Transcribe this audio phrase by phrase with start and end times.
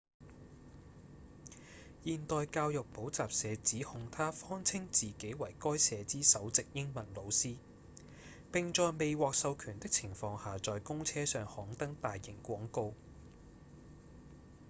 [2.03, 7.57] 現代教育補習社指控他謊稱自己為該社之首席英文老師
[8.51, 12.95] 並在未獲授權的情況下在公車上刊登大型廣告